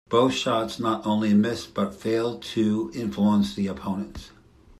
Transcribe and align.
Both 0.09 0.33
shots 0.33 0.79
not 0.79 1.05
only 1.05 1.31
missed 1.35 1.75
but 1.75 1.93
failed 1.93 2.41
to 2.55 2.89
influence 2.95 3.53
the 3.53 3.67
opponents. 3.67 4.31